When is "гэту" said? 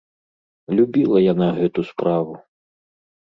1.59-1.85